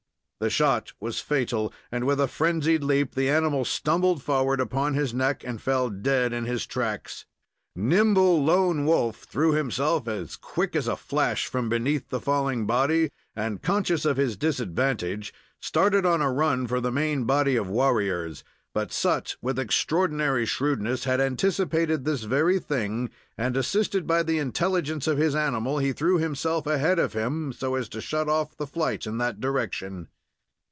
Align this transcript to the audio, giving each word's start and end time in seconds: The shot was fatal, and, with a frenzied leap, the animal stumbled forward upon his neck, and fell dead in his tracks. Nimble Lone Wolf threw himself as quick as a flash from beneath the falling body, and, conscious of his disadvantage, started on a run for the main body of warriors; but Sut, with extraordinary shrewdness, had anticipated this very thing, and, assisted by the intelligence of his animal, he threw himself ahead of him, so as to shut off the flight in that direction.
The 0.43 0.49
shot 0.49 0.91
was 0.99 1.19
fatal, 1.19 1.71
and, 1.91 2.03
with 2.07 2.19
a 2.19 2.27
frenzied 2.27 2.83
leap, 2.83 3.13
the 3.13 3.29
animal 3.29 3.63
stumbled 3.63 4.23
forward 4.23 4.59
upon 4.59 4.95
his 4.95 5.13
neck, 5.13 5.43
and 5.45 5.61
fell 5.61 5.91
dead 5.91 6.33
in 6.33 6.45
his 6.45 6.65
tracks. 6.65 7.27
Nimble 7.75 8.43
Lone 8.43 8.83
Wolf 8.87 9.17
threw 9.17 9.51
himself 9.51 10.07
as 10.07 10.35
quick 10.35 10.75
as 10.75 10.87
a 10.87 10.95
flash 10.97 11.45
from 11.45 11.69
beneath 11.69 12.09
the 12.09 12.19
falling 12.19 12.65
body, 12.65 13.11
and, 13.35 13.61
conscious 13.61 14.03
of 14.03 14.17
his 14.17 14.35
disadvantage, 14.35 15.31
started 15.61 16.07
on 16.07 16.23
a 16.23 16.31
run 16.31 16.65
for 16.65 16.81
the 16.81 16.91
main 16.91 17.25
body 17.25 17.55
of 17.55 17.69
warriors; 17.69 18.43
but 18.73 18.91
Sut, 18.91 19.35
with 19.43 19.59
extraordinary 19.59 20.47
shrewdness, 20.47 21.03
had 21.03 21.21
anticipated 21.21 22.03
this 22.03 22.23
very 22.23 22.57
thing, 22.57 23.11
and, 23.37 23.55
assisted 23.55 24.07
by 24.07 24.23
the 24.23 24.39
intelligence 24.39 25.05
of 25.05 25.19
his 25.19 25.35
animal, 25.35 25.77
he 25.77 25.93
threw 25.93 26.17
himself 26.17 26.65
ahead 26.65 26.97
of 26.97 27.13
him, 27.13 27.53
so 27.53 27.75
as 27.75 27.87
to 27.89 28.01
shut 28.01 28.27
off 28.27 28.57
the 28.57 28.65
flight 28.65 29.05
in 29.05 29.19
that 29.19 29.39
direction. 29.39 30.07